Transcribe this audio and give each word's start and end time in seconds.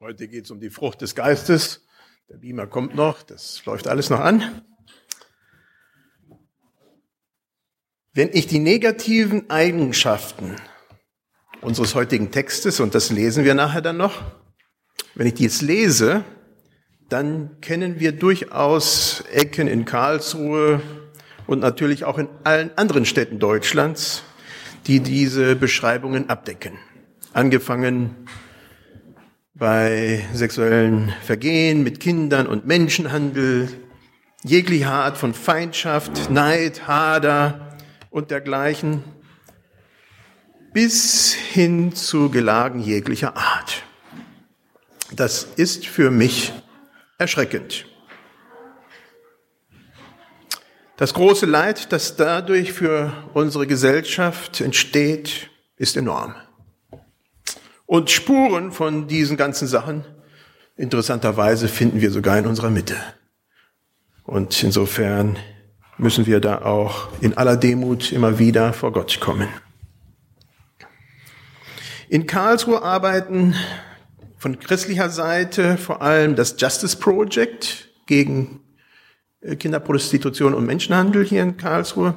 Heute 0.00 0.28
geht 0.28 0.44
es 0.44 0.52
um 0.52 0.60
die 0.60 0.70
Frucht 0.70 1.00
des 1.00 1.16
Geistes. 1.16 1.84
Der 2.28 2.36
Beamer 2.36 2.68
kommt 2.68 2.94
noch, 2.94 3.20
das 3.24 3.64
läuft 3.64 3.88
alles 3.88 4.10
noch 4.10 4.20
an. 4.20 4.62
Wenn 8.12 8.30
ich 8.32 8.46
die 8.46 8.60
negativen 8.60 9.50
Eigenschaften 9.50 10.54
unseres 11.62 11.96
heutigen 11.96 12.30
Textes, 12.30 12.78
und 12.78 12.94
das 12.94 13.10
lesen 13.10 13.42
wir 13.42 13.54
nachher 13.54 13.80
dann 13.80 13.96
noch, 13.96 14.22
wenn 15.16 15.26
ich 15.26 15.34
die 15.34 15.42
jetzt 15.42 15.62
lese, 15.62 16.24
dann 17.08 17.60
kennen 17.60 17.98
wir 17.98 18.12
durchaus 18.12 19.24
Ecken 19.32 19.66
in 19.66 19.84
Karlsruhe 19.84 20.80
und 21.48 21.58
natürlich 21.58 22.04
auch 22.04 22.18
in 22.18 22.28
allen 22.44 22.70
anderen 22.78 23.04
Städten 23.04 23.40
Deutschlands, 23.40 24.22
die 24.86 25.00
diese 25.00 25.56
Beschreibungen 25.56 26.30
abdecken. 26.30 26.78
Angefangen 27.32 28.28
bei 29.58 30.24
sexuellen 30.32 31.12
Vergehen 31.22 31.82
mit 31.82 31.98
Kindern 31.98 32.46
und 32.46 32.66
Menschenhandel, 32.66 33.68
jegliche 34.44 34.88
Art 34.88 35.16
von 35.16 35.34
Feindschaft, 35.34 36.30
Neid, 36.30 36.86
Hader 36.86 37.76
und 38.10 38.30
dergleichen, 38.30 39.02
bis 40.72 41.32
hin 41.32 41.92
zu 41.92 42.30
Gelagen 42.30 42.80
jeglicher 42.80 43.36
Art. 43.36 43.82
Das 45.10 45.42
ist 45.56 45.86
für 45.86 46.10
mich 46.10 46.52
erschreckend. 47.18 47.86
Das 50.96 51.14
große 51.14 51.46
Leid, 51.46 51.92
das 51.92 52.16
dadurch 52.16 52.72
für 52.72 53.12
unsere 53.34 53.66
Gesellschaft 53.66 54.60
entsteht, 54.60 55.50
ist 55.76 55.96
enorm. 55.96 56.34
Und 57.88 58.10
Spuren 58.10 58.70
von 58.70 59.08
diesen 59.08 59.38
ganzen 59.38 59.66
Sachen, 59.66 60.04
interessanterweise, 60.76 61.68
finden 61.68 62.02
wir 62.02 62.10
sogar 62.10 62.38
in 62.38 62.46
unserer 62.46 62.68
Mitte. 62.68 62.94
Und 64.24 64.62
insofern 64.62 65.38
müssen 65.96 66.26
wir 66.26 66.40
da 66.40 66.60
auch 66.66 67.08
in 67.22 67.38
aller 67.38 67.56
Demut 67.56 68.12
immer 68.12 68.38
wieder 68.38 68.74
vor 68.74 68.92
Gott 68.92 69.20
kommen. 69.20 69.48
In 72.10 72.26
Karlsruhe 72.26 72.82
arbeiten 72.82 73.54
von 74.36 74.58
christlicher 74.58 75.08
Seite 75.08 75.78
vor 75.78 76.02
allem 76.02 76.36
das 76.36 76.56
Justice 76.58 76.98
Project 76.98 77.88
gegen 78.04 78.60
äh, 79.40 79.56
Kinderprostitution 79.56 80.52
und 80.52 80.66
Menschenhandel 80.66 81.24
hier 81.24 81.42
in 81.42 81.56
Karlsruhe 81.56 82.16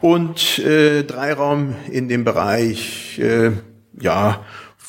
und 0.00 0.60
äh, 0.60 1.02
Dreiraum 1.02 1.74
in 1.90 2.08
dem 2.08 2.22
Bereich 2.22 3.18
äh, 3.18 3.50
ja 4.00 4.44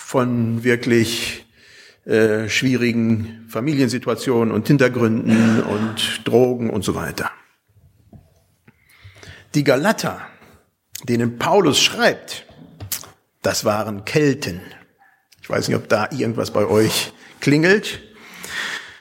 von 0.09 0.63
wirklich 0.63 1.45
äh, 2.05 2.49
schwierigen 2.49 3.45
Familiensituationen 3.47 4.51
und 4.51 4.65
Hintergründen 4.65 5.61
und 5.61 6.21
Drogen 6.27 6.71
und 6.71 6.83
so 6.83 6.95
weiter. 6.95 7.29
Die 9.53 9.63
Galater, 9.63 10.19
denen 11.03 11.37
Paulus 11.37 11.79
schreibt, 11.79 12.47
das 13.43 13.65
waren 13.65 14.03
Kelten. 14.03 14.61
Ich 15.43 15.49
weiß 15.51 15.67
nicht, 15.67 15.77
ob 15.77 15.87
da 15.89 16.09
irgendwas 16.09 16.49
bei 16.49 16.65
euch 16.65 17.13
klingelt. 17.39 18.01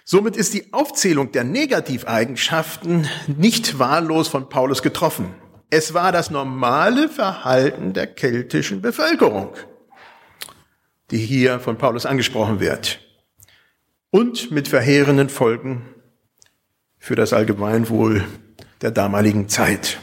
Somit 0.05 0.36
ist 0.36 0.53
die 0.53 0.75
Aufzählung 0.75 1.33
der 1.33 1.45
Negativeigenschaften 1.45 3.09
nicht 3.29 3.79
wahllos 3.79 4.29
von 4.29 4.51
Paulus 4.51 4.83
getroffen. 4.83 5.34
Es 5.70 5.95
war 5.95 6.12
das 6.12 6.31
normale 6.31 7.09
Verhalten 7.09 7.95
der 7.95 8.09
keltischen 8.09 8.83
Bevölkerung 8.83 9.55
die 11.11 11.19
hier 11.19 11.61
von 11.61 11.78
Paulus 11.78 12.06
angesprochen 12.06 12.61
wird. 12.61 13.01
Und 14.11 14.51
mit 14.51 14.69
verheerenden 14.69 15.28
Folgen 15.28 15.83
für 16.98 17.14
das 17.14 17.33
Allgemeinwohl 17.33 18.25
der 18.81 18.91
damaligen 18.91 19.48
Zeit. 19.48 19.98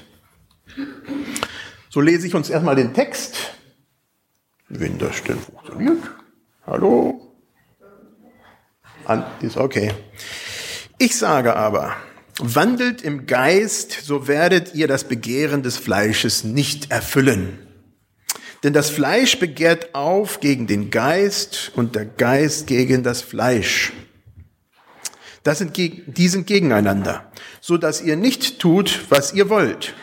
So 1.89 2.01
lese 2.01 2.27
ich 2.27 2.35
uns 2.35 2.49
erstmal 2.49 2.75
den 2.75 2.93
Text, 2.93 3.35
wenn 4.69 4.97
das 4.97 5.23
denn 5.23 5.39
funktioniert. 5.39 6.03
Hallo? 6.67 7.21
An, 9.05 9.23
ist 9.41 9.57
okay. 9.57 9.93
Ich 10.97 11.15
sage 11.15 11.55
aber, 11.55 11.95
wandelt 12.39 13.01
im 13.01 13.27
Geist, 13.27 13.91
so 13.91 14.27
werdet 14.27 14.73
ihr 14.73 14.87
das 14.87 15.03
Begehren 15.03 15.61
des 15.63 15.77
Fleisches 15.77 16.43
nicht 16.43 16.91
erfüllen. 16.91 17.64
Denn 18.65 18.73
das 18.73 18.89
Fleisch 18.89 19.37
begehrt 19.37 19.93
auf 19.93 20.39
gegen 20.39 20.65
den 20.65 20.89
Geist 20.89 21.71
und 21.75 21.93
der 21.93 22.05
Geist 22.05 22.65
gegen 22.65 23.03
das 23.03 23.21
Fleisch. 23.21 23.93
Das 25.43 25.59
sind, 25.59 25.77
die 25.77 26.27
sind 26.27 26.47
gegeneinander, 26.47 27.31
so 27.61 27.77
dass 27.77 28.01
ihr 28.01 28.15
nicht 28.15 28.57
tut, 28.57 29.05
was 29.09 29.35
ihr 29.35 29.51
wollt. 29.51 29.93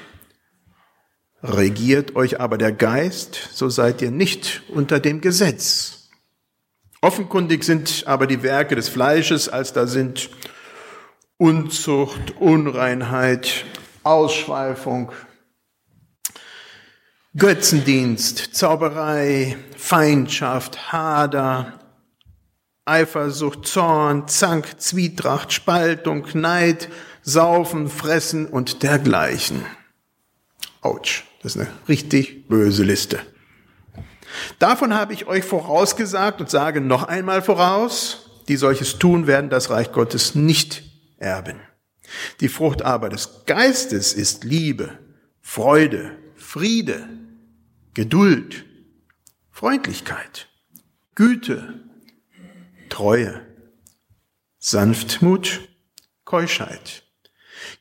Regiert 1.42 2.14
euch 2.14 2.38
aber 2.38 2.56
der 2.56 2.70
Geist, 2.70 3.48
so 3.52 3.68
seid 3.68 4.00
ihr 4.00 4.12
nicht 4.12 4.62
unter 4.68 5.00
dem 5.00 5.20
Gesetz. 5.20 6.10
Offenkundig 7.00 7.64
sind 7.64 8.04
aber 8.06 8.28
die 8.28 8.44
Werke 8.44 8.76
des 8.76 8.88
Fleisches, 8.88 9.48
als 9.48 9.72
da 9.72 9.88
sind 9.88 10.30
Unzucht, 11.36 12.36
Unreinheit, 12.38 13.64
Ausschweifung, 14.04 15.10
Götzendienst, 17.34 18.54
Zauberei, 18.54 19.56
Feindschaft, 19.78 20.93
Hader, 20.93 21.81
Eifersucht, 22.84 23.66
Zorn, 23.66 24.28
Zank, 24.28 24.78
Zwietracht, 24.78 25.50
Spaltung, 25.50 26.26
Neid, 26.34 26.91
Saufen, 27.22 27.88
Fressen 27.88 28.47
und 28.47 28.82
dergleichen. 28.82 29.65
Autsch, 30.82 31.25
das 31.43 31.56
ist 31.56 31.62
eine 31.62 31.70
richtig 31.88 32.48
böse 32.48 32.84
Liste. 32.84 33.20
Davon 34.59 34.93
habe 34.93 35.14
ich 35.14 35.26
euch 35.26 35.44
vorausgesagt 35.44 36.38
und 36.43 36.50
sage 36.50 36.82
noch 36.82 37.04
einmal 37.04 37.41
voraus, 37.41 38.43
die 38.49 38.56
solches 38.56 38.99
tun, 38.99 39.26
werden 39.26 39.49
das 39.49 39.70
Reich 39.70 39.91
Gottes 39.93 40.34
nicht 40.34 40.82
erben. 41.16 41.60
Die 42.41 42.49
Frucht 42.49 42.82
aber 42.82 43.09
des 43.09 43.47
Geistes 43.47 44.12
ist 44.12 44.44
Liebe, 44.44 44.99
Freude, 45.41 46.19
Friede, 46.37 47.09
Geduld, 47.94 48.64
Freundlichkeit, 49.50 50.48
Güte, 51.14 51.80
Treue, 52.88 53.42
Sanftmut, 54.58 55.69
Keuschheit. 56.25 57.02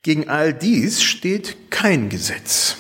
Gegen 0.02 0.28
all 0.28 0.54
dies 0.54 1.02
steht 1.02 1.72
kein 1.72 2.10
Gesetz. 2.10 2.76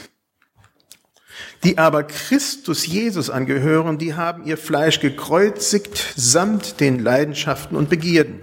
Die 1.63 1.77
aber 1.77 2.03
Christus 2.03 2.85
Jesus 2.85 3.29
angehören, 3.29 3.97
die 3.97 4.15
haben 4.15 4.45
ihr 4.45 4.57
Fleisch 4.57 4.99
gekreuzigt 4.99 6.13
samt 6.17 6.81
den 6.81 6.99
Leidenschaften 6.99 7.77
und 7.77 7.89
Begierden. 7.89 8.41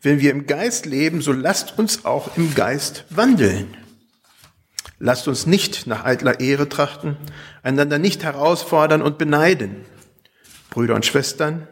Wenn 0.00 0.20
wir 0.20 0.32
im 0.32 0.46
Geist 0.46 0.84
leben, 0.84 1.22
so 1.22 1.32
lasst 1.32 1.78
uns 1.78 2.04
auch 2.04 2.36
im 2.36 2.54
Geist 2.54 3.04
wandeln. 3.10 3.76
Lasst 5.04 5.28
uns 5.28 5.44
nicht 5.44 5.86
nach 5.86 6.06
eitler 6.06 6.40
Ehre 6.40 6.66
trachten, 6.66 7.18
einander 7.62 7.98
nicht 7.98 8.22
herausfordern 8.24 9.02
und 9.02 9.18
beneiden. 9.18 9.84
Brüder 10.70 10.94
und 10.94 11.04
Schwestern, 11.04 11.68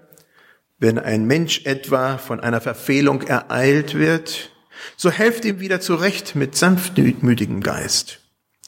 wenn 0.78 0.98
ein 0.98 1.25
Mensch 1.25 1.65
etwa 1.65 2.19
von 2.19 2.41
einer 2.41 2.60
Verfehlung 2.60 3.22
ereilt 3.22 3.94
wird, 3.94 4.50
so 4.98 5.10
helft 5.10 5.47
ihm 5.47 5.60
wieder 5.60 5.81
zurecht 5.81 6.34
mit 6.34 6.56
sanftmütigem 6.56 7.62
Geist. 7.62 8.20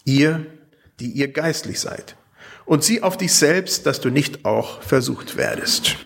Ihr, 0.07 0.47
die 0.99 1.11
ihr 1.11 1.31
geistlich 1.31 1.79
seid. 1.79 2.17
Und 2.65 2.83
sieh 2.83 3.03
auf 3.03 3.19
dich 3.19 3.35
selbst, 3.35 3.85
dass 3.85 4.01
du 4.01 4.09
nicht 4.09 4.47
auch 4.47 4.81
versucht 4.81 5.37
werdest. 5.37 5.97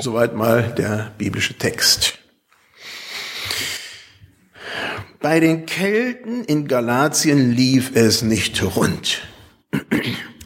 Soweit 0.00 0.34
mal 0.34 0.74
der 0.76 1.12
biblische 1.18 1.56
Text. 1.56 2.18
Bei 5.24 5.40
den 5.40 5.64
Kelten 5.64 6.44
in 6.44 6.68
Galatien 6.68 7.52
lief 7.52 7.96
es 7.96 8.20
nicht 8.20 8.62
rund. 8.76 9.22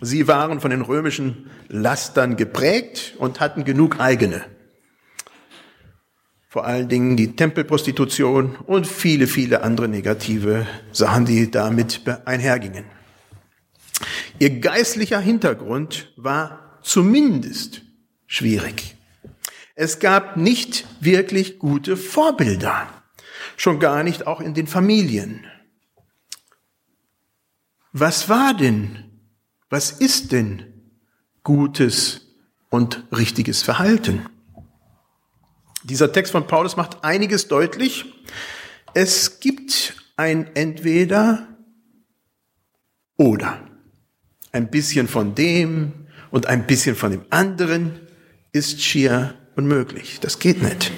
Sie 0.01 0.29
waren 0.29 0.61
von 0.61 0.71
den 0.71 0.83
römischen 0.83 1.51
Lastern 1.67 2.37
geprägt 2.37 3.15
und 3.19 3.41
hatten 3.41 3.65
genug 3.65 3.99
eigene. 3.99 4.45
Vor 6.49 6.65
allen 6.65 6.89
Dingen 6.89 7.17
die 7.17 7.35
Tempelprostitution 7.35 8.55
und 8.55 8.87
viele, 8.87 9.27
viele 9.27 9.65
andere 9.65 9.89
negative 9.89 10.65
Sachen, 10.93 11.25
die 11.25 11.51
damit 11.51 12.03
einhergingen. 12.25 12.85
Ihr 14.39 14.61
geistlicher 14.61 15.19
Hintergrund 15.19 16.13
war 16.17 16.79
zumindest 16.83 17.83
schwierig. 18.29 18.95
Es 19.75 19.99
gab 19.99 20.37
nicht 20.37 20.87
wirklich 21.01 21.59
gute 21.59 21.97
Vorbilder 21.97 22.87
schon 23.59 23.81
gar 23.81 24.03
nicht 24.03 24.27
auch 24.27 24.41
in 24.41 24.55
den 24.55 24.67
Familien. 24.67 25.47
Was 27.93 28.29
war 28.29 28.55
denn, 28.55 29.05
was 29.69 29.91
ist 29.91 30.33
denn 30.33 30.65
gutes 31.43 32.23
und 32.71 33.05
richtiges 33.13 33.63
Verhalten? 33.63 34.27
Dieser 35.83 36.13
Text 36.13 36.33
von 36.33 36.47
Paulus 36.47 36.77
macht 36.77 37.03
einiges 37.05 37.49
deutlich. 37.49 38.05
Es 38.95 39.41
gibt 39.41 39.97
ein 40.17 40.55
entweder 40.55 41.49
oder. 43.17 43.65
Ein 44.53 44.71
bisschen 44.71 45.09
von 45.09 45.35
dem 45.35 46.07
und 46.31 46.47
ein 46.47 46.67
bisschen 46.67 46.95
von 46.95 47.11
dem 47.11 47.25
anderen 47.31 48.01
ist 48.53 48.81
schier 48.81 49.35
unmöglich. 49.57 50.21
Das 50.21 50.39
geht 50.39 50.63
nicht. 50.63 50.93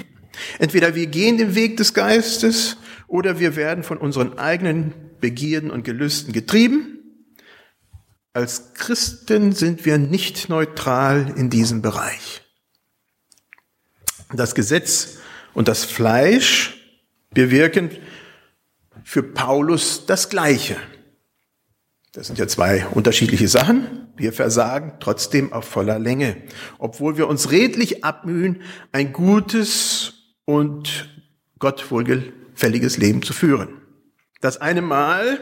Entweder 0.59 0.95
wir 0.95 1.07
gehen 1.07 1.37
den 1.37 1.55
Weg 1.55 1.77
des 1.77 1.93
Geistes 1.93 2.77
oder 3.07 3.39
wir 3.39 3.55
werden 3.55 3.83
von 3.83 3.97
unseren 3.97 4.37
eigenen 4.37 4.93
Begierden 5.19 5.71
und 5.71 5.83
Gelüsten 5.83 6.33
getrieben. 6.33 6.99
Als 8.33 8.73
Christen 8.73 9.51
sind 9.51 9.85
wir 9.85 9.97
nicht 9.97 10.47
neutral 10.47 11.33
in 11.35 11.49
diesem 11.49 11.81
Bereich. 11.81 12.41
Das 14.33 14.55
Gesetz 14.55 15.17
und 15.53 15.67
das 15.67 15.83
Fleisch 15.83 16.77
bewirken 17.33 17.89
für 19.03 19.23
Paulus 19.23 20.05
das 20.05 20.29
Gleiche. 20.29 20.77
Das 22.13 22.27
sind 22.27 22.39
ja 22.39 22.47
zwei 22.47 22.85
unterschiedliche 22.87 23.47
Sachen. 23.47 24.07
Wir 24.17 24.33
versagen 24.33 24.97
trotzdem 24.99 25.51
auf 25.53 25.65
voller 25.65 25.99
Länge, 25.99 26.37
obwohl 26.77 27.17
wir 27.17 27.27
uns 27.27 27.51
redlich 27.51 28.03
abmühen, 28.03 28.61
ein 28.91 29.13
gutes 29.13 30.20
und 30.51 31.07
Gott 31.59 31.89
wohlgefälliges 31.89 32.97
Leben 32.97 33.21
zu 33.21 33.31
führen. 33.31 33.69
Das 34.41 34.59
eine 34.59 34.81
Mal 34.81 35.39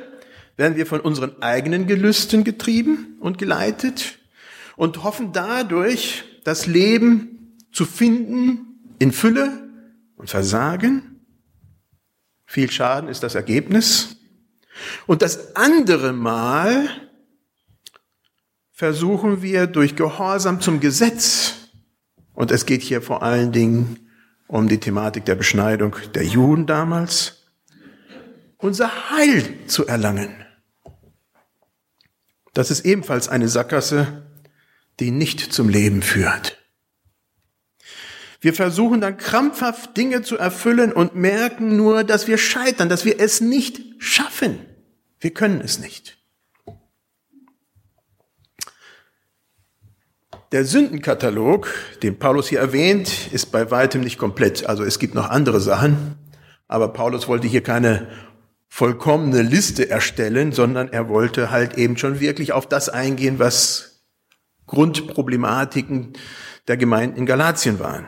werden 0.56 0.78
wir 0.78 0.86
von 0.86 1.00
unseren 1.00 1.42
eigenen 1.42 1.88
Gelüsten 1.88 2.44
getrieben 2.44 3.18
und 3.20 3.40
geleitet 3.40 4.20
und 4.76 5.04
hoffen 5.04 5.34
dadurch, 5.34 6.26
das 6.44 6.68
Leben 6.68 7.58
zu 7.72 7.86
finden 7.86 8.94
in 9.00 9.12
Fülle 9.12 9.70
und 10.16 10.30
Versagen. 10.30 11.22
Viel 12.46 12.70
Schaden 12.70 13.10
ist 13.10 13.24
das 13.24 13.34
Ergebnis. 13.34 14.18
Und 15.08 15.24
das 15.24 15.56
andere 15.56 16.14
Mal 16.14 16.88
versuchen 18.72 19.42
wir 19.42 19.66
durch 19.66 19.96
Gehorsam 19.96 20.62
zum 20.62 20.80
Gesetz, 20.80 21.56
und 22.34 22.52
es 22.52 22.66
geht 22.66 22.82
hier 22.84 23.02
vor 23.02 23.22
allen 23.22 23.52
Dingen 23.52 24.09
um 24.50 24.68
die 24.68 24.80
Thematik 24.80 25.26
der 25.26 25.36
Beschneidung 25.36 25.96
der 26.16 26.26
Juden 26.26 26.66
damals, 26.66 27.46
unser 28.58 29.12
Heil 29.12 29.68
zu 29.68 29.86
erlangen. 29.86 30.36
Das 32.56 32.72
ist 32.72 32.84
ebenfalls 32.84 33.30
eine 33.30 33.48
Sackgasse, 33.48 34.26
die 35.00 35.12
nicht 35.12 35.54
zum 35.54 35.70
Leben 35.70 36.02
führt. 36.02 36.58
Wir 38.42 38.56
versuchen 38.56 39.02
dann 39.02 39.18
krampfhaft 39.18 39.96
Dinge 39.96 40.24
zu 40.24 40.38
erfüllen 40.38 40.94
und 40.94 41.16
merken 41.16 41.78
nur, 41.78 42.04
dass 42.04 42.28
wir 42.28 42.40
scheitern, 42.40 42.90
dass 42.90 43.06
wir 43.06 43.20
es 43.20 43.42
nicht 43.42 43.82
schaffen. 44.00 44.66
Wir 45.20 45.32
können 45.32 45.62
es 45.62 45.78
nicht. 45.78 46.18
Der 50.52 50.66
Sündenkatalog, 50.66 51.68
den 52.02 52.18
Paulus 52.18 52.48
hier 52.48 52.60
erwähnt, 52.60 53.32
ist 53.32 53.52
bei 53.52 53.70
weitem 53.70 54.02
nicht 54.02 54.18
komplett. 54.18 54.66
Also 54.66 54.84
es 54.84 54.98
gibt 54.98 55.14
noch 55.14 55.30
andere 55.30 55.60
Sachen, 55.60 56.16
aber 56.68 56.88
Paulus 56.88 57.28
wollte 57.28 57.48
hier 57.48 57.62
keine 57.62 58.08
vollkommene 58.68 59.44
Liste 59.44 59.92
erstellen, 59.92 60.52
sondern 60.52 60.90
er 60.90 61.08
wollte 61.08 61.52
halt 61.52 61.78
eben 61.78 61.98
schon 61.98 62.20
wirklich 62.20 62.52
auf 62.52 62.68
das 62.68 62.90
eingehen, 62.90 63.38
was 63.38 64.02
Grundproblematiken 64.66 66.14
der 66.68 66.78
Gemeinden 66.78 67.18
in 67.18 67.26
Galatien 67.28 67.80
waren. 67.80 68.08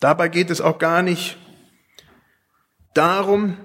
Dabei 0.00 0.28
geht 0.28 0.50
es 0.50 0.60
auch 0.60 0.78
gar 0.78 1.02
nicht 1.02 1.38
darum, 2.94 3.56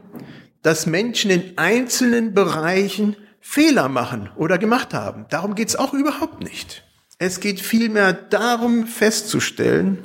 dass 0.62 0.86
Menschen 0.86 1.32
in 1.32 1.58
einzelnen 1.58 2.36
Bereichen 2.36 3.16
Fehler 3.48 3.90
machen 3.90 4.32
oder 4.36 4.58
gemacht 4.58 4.96
haben. 4.96 5.28
Darum 5.30 5.54
geht 5.54 5.70
es 5.70 5.76
auch 5.76 5.94
überhaupt 5.94 6.44
nicht. 6.44 6.84
Es 7.20 7.40
geht 7.40 7.62
vielmehr 7.62 8.12
darum 8.12 8.88
festzustellen, 8.88 10.00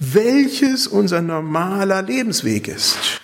welches 0.00 0.88
unser 0.88 1.22
normaler 1.22 2.02
Lebensweg 2.02 2.66
ist. 2.66 3.22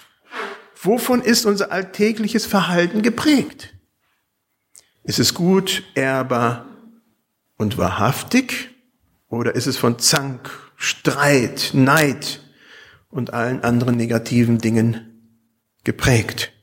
Wovon 0.80 1.20
ist 1.20 1.46
unser 1.46 1.72
alltägliches 1.72 2.46
Verhalten 2.46 3.02
geprägt? 3.02 3.74
Ist 5.02 5.18
es 5.18 5.34
gut, 5.34 5.82
ehrbar 5.96 6.66
und 7.58 7.76
wahrhaftig? 7.76 8.70
Oder 9.28 9.56
ist 9.56 9.66
es 9.66 9.76
von 9.76 9.98
Zank, 9.98 10.48
Streit, 10.76 11.72
Neid 11.74 12.40
und 13.10 13.34
allen 13.34 13.64
anderen 13.64 13.96
negativen 13.96 14.58
Dingen 14.58 15.36
geprägt? 15.82 16.53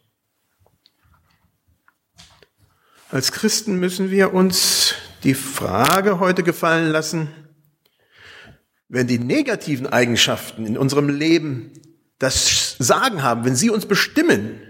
Als 3.11 3.33
Christen 3.33 3.77
müssen 3.77 4.09
wir 4.09 4.33
uns 4.33 4.95
die 5.25 5.33
Frage 5.33 6.19
heute 6.21 6.43
gefallen 6.43 6.89
lassen, 6.89 7.27
wenn 8.87 9.05
die 9.05 9.19
negativen 9.19 9.85
Eigenschaften 9.85 10.65
in 10.65 10.77
unserem 10.77 11.09
Leben 11.09 11.73
das 12.19 12.77
Sagen 12.79 13.21
haben, 13.21 13.43
wenn 13.43 13.57
sie 13.57 13.69
uns 13.69 13.85
bestimmen, 13.85 14.61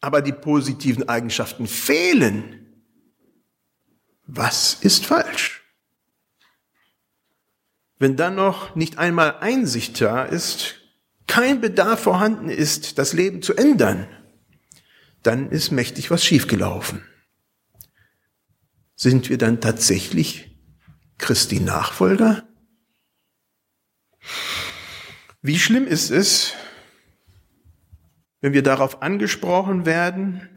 aber 0.00 0.22
die 0.22 0.32
positiven 0.32 1.08
Eigenschaften 1.08 1.66
fehlen, 1.66 2.84
was 4.26 4.74
ist 4.74 5.04
falsch? 5.04 5.64
Wenn 7.98 8.16
dann 8.16 8.36
noch 8.36 8.76
nicht 8.76 8.98
einmal 8.98 9.38
Einsicht 9.40 10.00
da 10.00 10.24
ist, 10.24 10.76
kein 11.26 11.60
Bedarf 11.60 11.98
vorhanden 11.98 12.48
ist, 12.48 12.98
das 12.98 13.12
Leben 13.12 13.42
zu 13.42 13.56
ändern, 13.56 14.06
dann 15.24 15.50
ist 15.50 15.72
mächtig 15.72 16.12
was 16.12 16.24
schiefgelaufen. 16.24 17.02
Sind 18.96 19.28
wir 19.28 19.36
dann 19.36 19.60
tatsächlich 19.60 20.58
Christi 21.18 21.60
Nachfolger? 21.60 22.48
Wie 25.42 25.58
schlimm 25.58 25.86
ist 25.86 26.10
es, 26.10 26.54
wenn 28.40 28.54
wir 28.54 28.62
darauf 28.62 29.02
angesprochen 29.02 29.84
werden, 29.84 30.48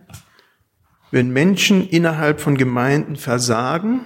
wenn 1.11 1.29
Menschen 1.31 1.87
innerhalb 1.87 2.39
von 2.39 2.57
Gemeinden 2.57 3.17
versagen 3.17 4.05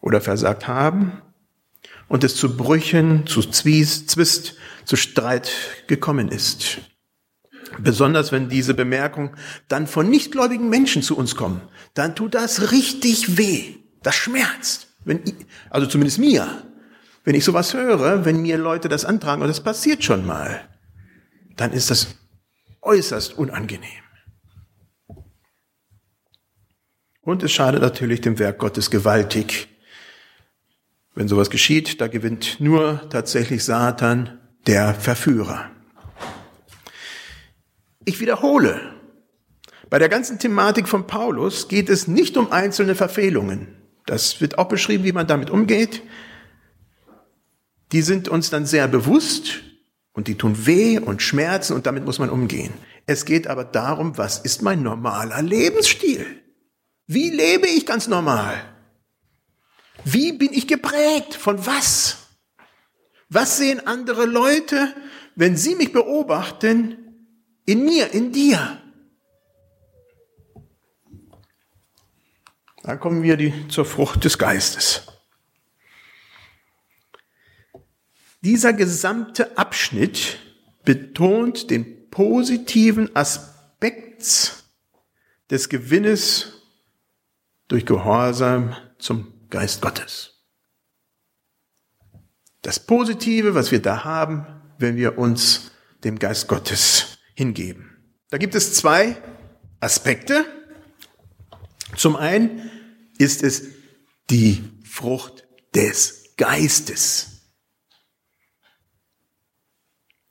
oder 0.00 0.20
versagt 0.20 0.68
haben 0.68 1.20
und 2.08 2.24
es 2.24 2.36
zu 2.36 2.56
Brüchen, 2.56 3.26
zu 3.26 3.42
Zwist, 3.42 4.10
zu 4.84 4.96
Streit 4.96 5.50
gekommen 5.86 6.28
ist. 6.28 6.78
Besonders 7.78 8.32
wenn 8.32 8.48
diese 8.48 8.74
Bemerkungen 8.74 9.30
dann 9.68 9.86
von 9.86 10.08
nichtgläubigen 10.08 10.68
Menschen 10.68 11.02
zu 11.02 11.16
uns 11.16 11.36
kommen, 11.36 11.60
dann 11.94 12.14
tut 12.14 12.34
das 12.34 12.72
richtig 12.72 13.38
weh. 13.38 13.76
Das 14.02 14.14
schmerzt. 14.14 14.88
Wenn 15.04 15.20
ich, 15.24 15.34
also 15.70 15.86
zumindest 15.86 16.18
mir. 16.18 16.64
Wenn 17.24 17.34
ich 17.34 17.44
sowas 17.44 17.74
höre, 17.74 18.24
wenn 18.24 18.42
mir 18.42 18.58
Leute 18.58 18.88
das 18.88 19.04
antragen, 19.04 19.42
und 19.42 19.48
das 19.48 19.62
passiert 19.62 20.02
schon 20.02 20.26
mal, 20.26 20.68
dann 21.56 21.72
ist 21.72 21.90
das 21.90 22.16
äußerst 22.82 23.36
unangenehm. 23.36 23.88
Und 27.20 27.42
es 27.42 27.52
schadet 27.52 27.82
natürlich 27.82 28.22
dem 28.22 28.38
Werk 28.38 28.58
Gottes 28.58 28.90
gewaltig. 28.90 29.68
Wenn 31.14 31.28
sowas 31.28 31.50
geschieht, 31.50 32.00
da 32.00 32.08
gewinnt 32.08 32.60
nur 32.60 33.08
tatsächlich 33.10 33.64
Satan, 33.64 34.38
der 34.66 34.94
Verführer. 34.94 35.70
Ich 38.10 38.18
wiederhole, 38.18 38.80
bei 39.88 40.00
der 40.00 40.08
ganzen 40.08 40.40
Thematik 40.40 40.88
von 40.88 41.06
Paulus 41.06 41.68
geht 41.68 41.88
es 41.88 42.08
nicht 42.08 42.36
um 42.36 42.50
einzelne 42.50 42.96
Verfehlungen. 42.96 43.68
Das 44.04 44.40
wird 44.40 44.58
auch 44.58 44.66
beschrieben, 44.66 45.04
wie 45.04 45.12
man 45.12 45.28
damit 45.28 45.48
umgeht. 45.48 46.02
Die 47.92 48.02
sind 48.02 48.26
uns 48.26 48.50
dann 48.50 48.66
sehr 48.66 48.88
bewusst 48.88 49.60
und 50.12 50.26
die 50.26 50.34
tun 50.34 50.66
weh 50.66 50.98
und 50.98 51.22
schmerzen 51.22 51.74
und 51.74 51.86
damit 51.86 52.04
muss 52.04 52.18
man 52.18 52.30
umgehen. 52.30 52.72
Es 53.06 53.24
geht 53.24 53.46
aber 53.46 53.62
darum, 53.62 54.18
was 54.18 54.40
ist 54.40 54.60
mein 54.60 54.82
normaler 54.82 55.40
Lebensstil? 55.40 56.26
Wie 57.06 57.30
lebe 57.30 57.68
ich 57.68 57.86
ganz 57.86 58.08
normal? 58.08 58.60
Wie 60.04 60.32
bin 60.32 60.52
ich 60.52 60.66
geprägt? 60.66 61.34
Von 61.34 61.64
was? 61.64 62.16
Was 63.28 63.58
sehen 63.58 63.86
andere 63.86 64.26
Leute, 64.26 64.92
wenn 65.36 65.56
sie 65.56 65.76
mich 65.76 65.92
beobachten, 65.92 66.96
in 67.70 67.84
mir, 67.84 68.12
in 68.12 68.32
dir. 68.32 68.82
Dann 72.82 72.98
kommen 72.98 73.22
wir 73.22 73.36
die, 73.36 73.68
zur 73.68 73.84
Frucht 73.84 74.24
des 74.24 74.38
Geistes. 74.38 75.06
Dieser 78.40 78.72
gesamte 78.72 79.56
Abschnitt 79.56 80.40
betont 80.84 81.70
den 81.70 82.10
positiven 82.10 83.14
Aspekt 83.14 84.64
des 85.48 85.68
Gewinnes 85.68 86.64
durch 87.68 87.86
Gehorsam 87.86 88.74
zum 88.98 89.32
Geist 89.48 89.80
Gottes. 89.80 90.42
Das 92.62 92.80
Positive, 92.80 93.54
was 93.54 93.70
wir 93.70 93.80
da 93.80 94.02
haben, 94.02 94.44
wenn 94.78 94.96
wir 94.96 95.18
uns 95.18 95.70
dem 96.02 96.18
Geist 96.18 96.48
Gottes 96.48 97.09
hingeben. 97.40 97.96
Da 98.28 98.36
gibt 98.36 98.54
es 98.54 98.74
zwei 98.74 99.16
Aspekte. 99.80 100.44
Zum 101.96 102.14
einen 102.14 102.70
ist 103.16 103.42
es 103.42 103.62
die 104.28 104.62
Frucht 104.84 105.48
des 105.74 106.34
Geistes. 106.36 107.50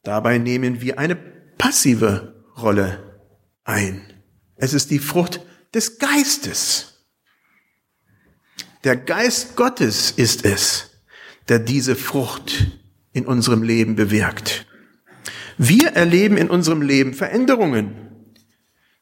Dabei 0.04 0.38
nehmen 0.38 0.82
wir 0.82 1.00
eine 1.00 1.16
passive 1.16 2.46
Rolle 2.56 3.24
ein. 3.64 4.24
Es 4.56 4.74
ist 4.74 4.92
die 4.92 5.00
Frucht 5.00 5.42
des 5.74 5.98
Geistes. 5.98 7.08
Der 8.84 8.96
Geist 8.96 9.56
Gottes 9.56 10.12
ist 10.12 10.46
es, 10.46 10.92
der 11.48 11.58
diese 11.58 11.96
Frucht 11.96 12.68
in 13.14 13.26
unserem 13.26 13.64
Leben 13.64 13.96
bewirkt. 13.96 14.69
Wir 15.62 15.90
erleben 15.90 16.38
in 16.38 16.50
unserem 16.50 16.82
Leben 16.82 17.14
Veränderungen, 17.14 17.94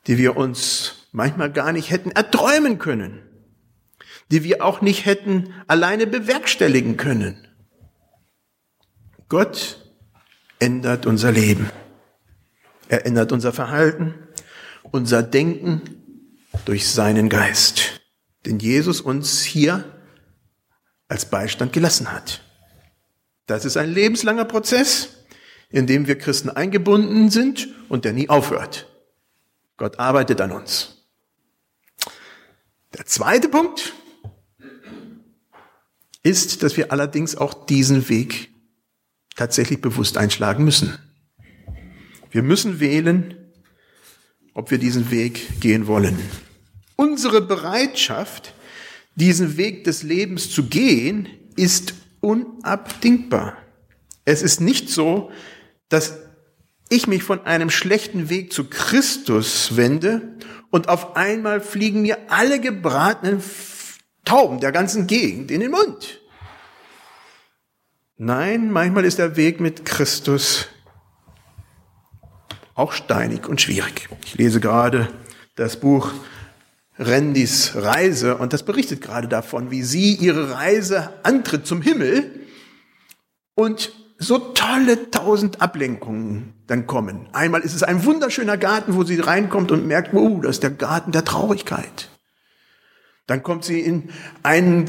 die 0.07 0.17
wir 0.17 0.35
uns 0.35 1.07
manchmal 1.11 1.51
gar 1.51 1.71
nicht 1.71 1.91
hätten 1.91 2.09
erträumen 2.09 2.79
können, 2.79 3.21
die 4.31 4.43
wir 4.43 4.65
auch 4.65 4.81
nicht 4.81 5.05
hätten 5.05 5.53
alleine 5.67 6.07
bewerkstelligen 6.07 6.97
können. 6.97 7.47
Gott 9.29 9.87
ändert 10.57 11.05
unser 11.05 11.31
Leben. 11.31 11.69
Er 12.89 13.05
ändert 13.05 13.31
unser 13.31 13.53
Verhalten, 13.53 14.15
unser 14.89 15.21
Denken 15.21 15.83
durch 16.65 16.87
seinen 16.89 17.29
Geist, 17.29 18.01
den 18.47 18.57
Jesus 18.57 18.99
uns 18.99 19.43
hier 19.43 20.01
als 21.07 21.29
Beistand 21.29 21.71
gelassen 21.71 22.11
hat. 22.11 22.41
Das 23.45 23.63
ist 23.63 23.77
ein 23.77 23.93
lebenslanger 23.93 24.45
Prozess, 24.45 25.16
in 25.69 25.87
dem 25.87 26.07
wir 26.07 26.17
Christen 26.17 26.49
eingebunden 26.49 27.29
sind 27.29 27.67
und 27.89 28.05
der 28.05 28.13
nie 28.13 28.29
aufhört. 28.29 28.87
Gott 29.77 29.99
arbeitet 29.99 30.41
an 30.41 30.51
uns. 30.51 31.05
Der 32.97 33.05
zweite 33.05 33.49
Punkt 33.49 33.93
ist, 36.23 36.63
dass 36.63 36.77
wir 36.77 36.91
allerdings 36.91 37.35
auch 37.35 37.65
diesen 37.65 38.09
Weg 38.09 38.49
tatsächlich 39.35 39.81
bewusst 39.81 40.17
einschlagen 40.17 40.63
müssen. 40.63 40.97
Wir 42.31 42.43
müssen 42.43 42.79
wählen, 42.79 43.35
ob 44.53 44.71
wir 44.71 44.77
diesen 44.77 45.11
Weg 45.11 45.61
gehen 45.61 45.87
wollen. 45.87 46.17
Unsere 46.95 47.41
Bereitschaft, 47.41 48.53
diesen 49.15 49.57
Weg 49.57 49.83
des 49.83 50.03
Lebens 50.03 50.49
zu 50.49 50.63
gehen, 50.63 51.29
ist 51.55 51.93
unabdingbar. 52.21 53.57
Es 54.25 54.41
ist 54.41 54.59
nicht 54.59 54.89
so, 54.89 55.31
dass 55.89 56.17
ich 56.89 57.07
mich 57.07 57.23
von 57.23 57.45
einem 57.45 57.69
schlechten 57.69 58.29
Weg 58.29 58.53
zu 58.53 58.65
Christus 58.65 59.75
wende 59.75 60.37
und 60.71 60.89
auf 60.89 61.15
einmal 61.15 61.61
fliegen 61.61 62.01
mir 62.01 62.17
alle 62.29 62.59
gebratenen 62.59 63.43
Tauben 64.25 64.59
der 64.59 64.71
ganzen 64.71 65.07
Gegend 65.07 65.51
in 65.51 65.61
den 65.61 65.71
Mund. 65.71 66.21
Nein, 68.17 68.71
manchmal 68.71 69.05
ist 69.05 69.19
der 69.19 69.35
Weg 69.35 69.59
mit 69.59 69.85
Christus 69.85 70.67
auch 72.73 72.91
steinig 72.91 73.47
und 73.47 73.61
schwierig. 73.61 74.09
Ich 74.25 74.35
lese 74.35 74.59
gerade 74.59 75.09
das 75.55 75.79
Buch 75.79 76.11
Rendis 76.99 77.73
Reise 77.75 78.37
und 78.37 78.53
das 78.53 78.63
berichtet 78.63 79.01
gerade 79.01 79.27
davon, 79.27 79.71
wie 79.71 79.83
sie 79.83 80.15
ihre 80.15 80.51
Reise 80.51 81.13
antritt 81.23 81.67
zum 81.67 81.81
Himmel 81.81 82.47
und 83.55 83.93
so 84.17 84.39
tolle 84.39 85.11
tausend 85.11 85.61
Ablenkungen 85.61 86.53
dann 86.65 86.87
kommen. 86.87 87.29
Einmal 87.33 87.61
ist 87.61 87.75
es 87.75 87.83
ein 87.83 88.03
wunderschöner 88.03 88.57
Garten, 88.57 88.95
wo 88.95 89.03
sie 89.03 89.19
reinkommt 89.19 89.71
und 89.71 89.85
merkt, 89.85 90.13
oh, 90.13 90.41
das 90.41 90.57
ist 90.57 90.63
der 90.63 90.71
Garten 90.71 91.11
der 91.11 91.23
Traurigkeit. 91.23 92.09
Dann 93.27 93.43
kommt 93.43 93.63
sie 93.63 93.79
in 93.79 94.09
einen 94.43 94.87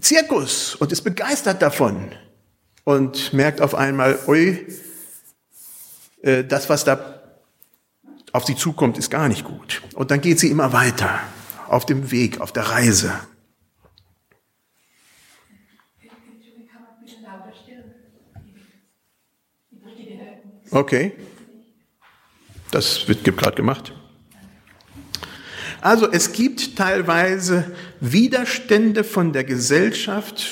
Zirkus 0.00 0.74
und 0.74 0.92
ist 0.92 1.02
begeistert 1.02 1.62
davon 1.62 2.10
und 2.84 3.32
merkt 3.32 3.60
auf 3.60 3.74
einmal, 3.74 4.18
ui, 4.26 4.66
äh, 6.22 6.44
das, 6.44 6.68
was 6.68 6.84
da 6.84 7.22
auf 8.32 8.44
sie 8.44 8.56
zukommt, 8.56 8.98
ist 8.98 9.10
gar 9.10 9.28
nicht 9.28 9.44
gut. 9.44 9.82
Und 9.94 10.10
dann 10.10 10.20
geht 10.20 10.38
sie 10.38 10.50
immer 10.50 10.72
weiter 10.72 11.20
auf 11.68 11.86
dem 11.86 12.10
Weg, 12.10 12.40
auf 12.40 12.52
der 12.52 12.64
Reise. 12.64 13.12
Okay. 20.74 21.12
Das 22.72 23.06
wird 23.06 23.22
gerade 23.22 23.54
gemacht. 23.54 23.92
Also 25.80 26.10
es 26.10 26.32
gibt 26.32 26.76
teilweise 26.76 27.70
Widerstände 28.00 29.04
von 29.04 29.32
der 29.32 29.44
Gesellschaft, 29.44 30.44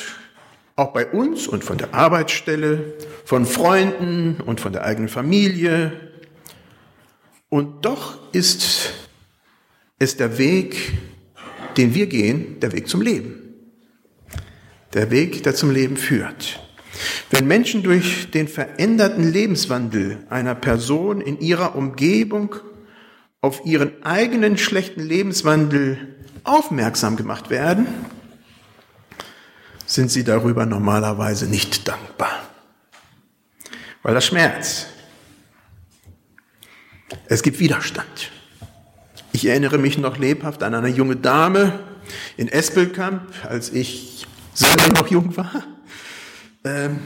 auch 0.77 0.93
bei 0.93 1.07
uns 1.09 1.49
und 1.49 1.65
von 1.65 1.77
der 1.77 1.93
Arbeitsstelle, 1.93 2.95
von 3.25 3.47
Freunden 3.47 4.41
und 4.41 4.61
von 4.61 4.73
der 4.73 4.85
eigenen 4.85 5.09
Familie. 5.09 5.91
Und 7.49 7.85
doch 7.85 8.33
ist 8.33 8.93
es 9.99 10.17
der 10.17 10.39
Weg, 10.39 10.93
den 11.77 11.97
wir 11.97 12.07
gehen, 12.07 12.61
der 12.61 12.71
Weg 12.71 12.89
zum 12.89 13.03
Leben. 13.03 13.55
Der 14.95 15.11
Weg, 15.11 15.43
der 15.43 15.57
zum 15.57 15.73
Leben 15.73 15.97
führt. 15.97 16.61
Wenn 17.31 17.47
Menschen 17.47 17.83
durch 17.83 18.31
den 18.31 18.49
veränderten 18.49 19.31
Lebenswandel 19.31 20.19
einer 20.31 20.55
Person 20.55 21.21
in 21.21 21.41
ihrer 21.41 21.77
Umgebung 21.77 22.57
auf 23.41 23.65
ihren 23.65 24.03
eigenen 24.05 24.59
schlechten 24.59 25.01
Lebenswandel 25.01 26.17
aufmerksam 26.45 27.17
gemacht 27.17 27.51
werden, 27.51 27.87
sind 29.87 30.11
sie 30.11 30.25
darüber 30.25 30.67
normalerweise 30.67 31.47
nicht 31.47 31.87
dankbar. 31.89 32.49
Weil 34.03 34.15
das 34.15 34.27
Schmerz. 34.27 34.87
Es 37.27 37.43
gibt 37.43 37.61
Widerstand. 37.61 38.31
Ich 39.33 39.47
erinnere 39.47 39.79
mich 39.79 39.99
noch 39.99 40.19
lebhaft 40.19 40.63
an 40.63 40.75
eine 40.75 40.89
junge 40.89 41.17
Dame 41.17 41.81
in 42.37 42.49
Espelkamp, 42.49 43.23
als 43.49 43.71
ich 43.71 44.27
selber 44.55 44.89
noch 45.01 45.09
jung 45.09 45.37
war, 45.37 45.65
ähm, 46.65 47.01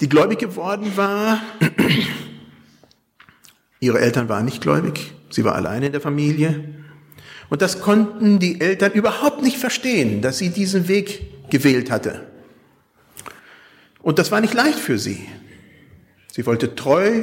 die 0.00 0.08
gläubig 0.08 0.38
geworden 0.38 0.96
war. 0.96 1.42
Ihre 3.80 4.00
Eltern 4.00 4.28
waren 4.28 4.44
nicht 4.44 4.60
gläubig, 4.60 5.12
sie 5.30 5.44
war 5.44 5.54
alleine 5.54 5.86
in 5.86 5.92
der 5.92 6.00
Familie. 6.00 6.74
Und 7.48 7.62
das 7.62 7.80
konnten 7.80 8.38
die 8.38 8.60
Eltern 8.60 8.92
überhaupt 8.92 9.42
nicht 9.42 9.56
verstehen, 9.56 10.22
dass 10.22 10.38
sie 10.38 10.50
diesen 10.50 10.86
Weg 10.88 11.50
gewählt 11.50 11.90
hatte. 11.90 12.26
Und 14.02 14.18
das 14.18 14.30
war 14.30 14.40
nicht 14.40 14.54
leicht 14.54 14.78
für 14.78 14.98
sie. 14.98 15.26
Sie 16.32 16.46
wollte 16.46 16.74
treu 16.74 17.22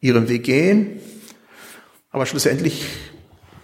ihren 0.00 0.28
Weg 0.28 0.44
gehen, 0.44 1.00
aber 2.10 2.26
schlussendlich 2.26 2.86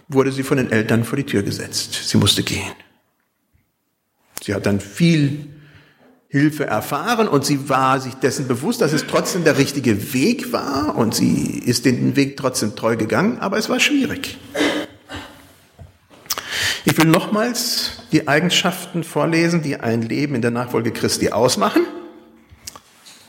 wurde 0.07 0.31
sie 0.31 0.43
von 0.43 0.57
den 0.57 0.71
Eltern 0.71 1.03
vor 1.03 1.17
die 1.17 1.23
Tür 1.23 1.41
gesetzt. 1.41 1.93
Sie 2.09 2.17
musste 2.17 2.43
gehen. 2.43 2.73
Sie 4.43 4.53
hat 4.53 4.65
dann 4.65 4.79
viel 4.79 5.54
Hilfe 6.35 6.65
erfahren 6.65 7.29
und 7.29 7.45
sie 7.45 7.69
war 7.69 8.01
sich 8.01 8.13
dessen 8.15 8.49
bewusst, 8.49 8.81
dass 8.81 8.91
es 8.91 9.07
trotzdem 9.07 9.45
der 9.45 9.57
richtige 9.57 10.13
Weg 10.13 10.51
war 10.51 10.97
und 10.97 11.15
sie 11.15 11.59
ist 11.59 11.85
den 11.85 12.17
Weg 12.17 12.35
trotzdem 12.35 12.75
treu 12.75 12.97
gegangen, 12.97 13.39
aber 13.39 13.57
es 13.57 13.69
war 13.69 13.79
schwierig. 13.79 14.37
Ich 16.83 16.97
will 16.97 17.05
nochmals 17.05 18.03
die 18.11 18.27
Eigenschaften 18.27 19.05
vorlesen, 19.05 19.63
die 19.63 19.77
ein 19.77 20.01
Leben 20.01 20.35
in 20.35 20.41
der 20.41 20.51
Nachfolge 20.51 20.91
Christi 20.91 21.29
ausmachen. 21.29 21.85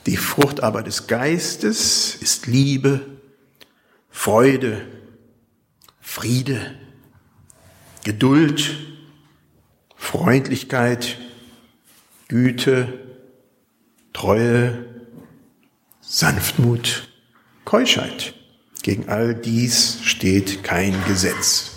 Die 0.07 0.17
Frucht 0.17 0.65
aber 0.65 0.83
des 0.83 1.07
Geistes 1.07 2.17
ist 2.17 2.49
Liebe, 2.49 3.03
Freude, 4.11 4.85
Friede, 6.01 6.75
Geduld, 8.03 8.77
Freundlichkeit, 9.95 11.19
Güte, 12.29 12.93
Treue, 14.13 14.85
Sanftmut, 16.01 17.09
Keuschheit. 17.65 18.35
Gegen 18.83 19.09
all 19.09 19.35
dies 19.35 20.01
steht 20.03 20.65
kein 20.65 20.95
Gesetz. 21.07 21.73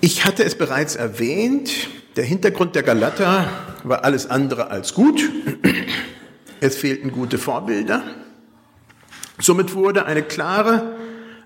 Ich 0.00 0.24
hatte 0.24 0.44
es 0.44 0.54
bereits 0.54 0.94
erwähnt, 0.94 1.88
der 2.14 2.24
Hintergrund 2.24 2.76
der 2.76 2.84
Galater 2.84 3.48
war 3.82 4.04
alles 4.04 4.30
andere 4.30 4.70
als 4.70 4.94
gut. 4.94 5.20
Es 6.60 6.76
fehlten 6.76 7.10
gute 7.10 7.38
Vorbilder. 7.38 8.04
Somit 9.40 9.74
wurde 9.74 10.06
eine 10.06 10.22
klare 10.22 10.94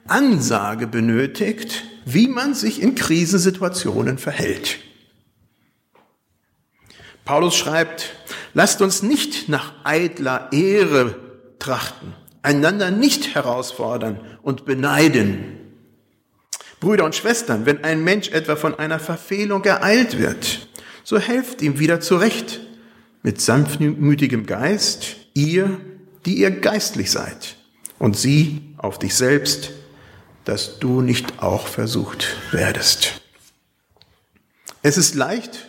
Ansage 0.06 0.86
benötigt, 0.86 1.84
wie 2.06 2.28
man 2.28 2.54
sich 2.54 2.80
in 2.80 2.94
Krisensituationen 2.94 4.16
verhält. 4.16 4.78
Paulus 7.24 7.56
schreibt, 7.56 8.14
lasst 8.54 8.80
uns 8.80 9.02
nicht 9.02 9.48
nach 9.48 9.74
eitler 9.82 10.52
Ehre 10.52 11.16
trachten, 11.58 12.14
einander 12.42 12.92
nicht 12.92 13.34
herausfordern 13.34 14.20
und 14.42 14.64
beneiden. 14.64 15.58
Brüder 16.78 17.04
und 17.04 17.16
Schwestern, 17.16 17.66
wenn 17.66 17.82
ein 17.82 18.04
Mensch 18.04 18.28
etwa 18.28 18.54
von 18.54 18.78
einer 18.78 19.00
Verfehlung 19.00 19.64
ereilt 19.64 20.16
wird, 20.16 20.68
so 21.02 21.18
helft 21.18 21.60
ihm 21.60 21.80
wieder 21.80 22.00
zurecht 22.00 22.60
mit 23.24 23.40
sanftmütigem 23.40 24.46
Geist, 24.46 25.16
ihr, 25.34 25.80
die 26.24 26.38
ihr 26.38 26.52
geistlich 26.52 27.10
seid, 27.10 27.56
und 27.98 28.16
sieh 28.16 28.62
auf 28.78 29.00
dich 29.00 29.16
selbst, 29.16 29.72
dass 30.46 30.78
du 30.78 31.02
nicht 31.02 31.42
auch 31.42 31.66
versucht 31.66 32.36
werdest. 32.52 33.20
Es 34.82 34.96
ist 34.96 35.16
leicht, 35.16 35.66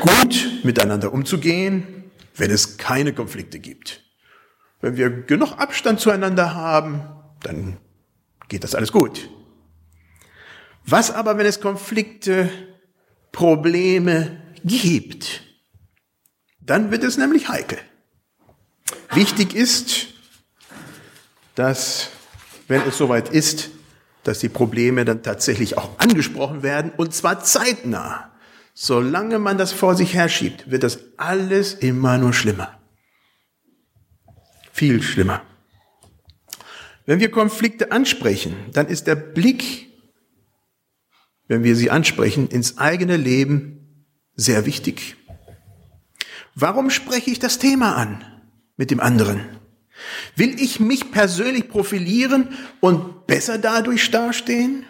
gut 0.00 0.64
miteinander 0.64 1.12
umzugehen, 1.12 2.10
wenn 2.34 2.50
es 2.50 2.78
keine 2.78 3.12
Konflikte 3.12 3.58
gibt. 3.58 4.02
Wenn 4.80 4.96
wir 4.96 5.10
genug 5.10 5.52
Abstand 5.52 6.00
zueinander 6.00 6.54
haben, 6.54 7.02
dann 7.42 7.76
geht 8.48 8.64
das 8.64 8.74
alles 8.74 8.90
gut. 8.90 9.28
Was 10.86 11.10
aber, 11.10 11.36
wenn 11.36 11.46
es 11.46 11.60
Konflikte, 11.60 12.48
Probleme 13.32 14.40
gibt? 14.64 15.42
Dann 16.60 16.90
wird 16.90 17.04
es 17.04 17.18
nämlich 17.18 17.48
heikel. 17.48 17.78
Wichtig 19.12 19.54
ist, 19.54 20.06
dass, 21.54 22.08
wenn 22.68 22.82
es 22.82 22.98
soweit 22.98 23.28
ist, 23.28 23.70
dass 24.24 24.40
die 24.40 24.48
Probleme 24.48 25.04
dann 25.04 25.22
tatsächlich 25.22 25.78
auch 25.78 25.98
angesprochen 25.98 26.62
werden, 26.62 26.90
und 26.96 27.14
zwar 27.14 27.42
zeitnah. 27.42 28.32
Solange 28.74 29.38
man 29.38 29.56
das 29.56 29.72
vor 29.72 29.94
sich 29.94 30.14
herschiebt, 30.14 30.70
wird 30.70 30.82
das 30.82 30.98
alles 31.16 31.74
immer 31.74 32.18
nur 32.18 32.32
schlimmer. 32.32 32.78
Viel 34.72 35.02
schlimmer. 35.02 35.42
Wenn 37.06 37.20
wir 37.20 37.30
Konflikte 37.30 37.92
ansprechen, 37.92 38.54
dann 38.72 38.88
ist 38.88 39.06
der 39.06 39.14
Blick, 39.14 39.86
wenn 41.46 41.62
wir 41.62 41.76
sie 41.76 41.90
ansprechen, 41.90 42.48
ins 42.48 42.78
eigene 42.78 43.16
Leben 43.16 44.04
sehr 44.34 44.66
wichtig. 44.66 45.16
Warum 46.54 46.90
spreche 46.90 47.30
ich 47.30 47.38
das 47.38 47.58
Thema 47.58 47.96
an 47.96 48.24
mit 48.76 48.90
dem 48.90 49.00
anderen? 49.00 49.40
Will 50.34 50.60
ich 50.60 50.80
mich 50.80 51.10
persönlich 51.10 51.68
profilieren 51.68 52.56
und 52.80 53.26
besser 53.26 53.58
dadurch 53.58 54.10
dastehen? 54.10 54.84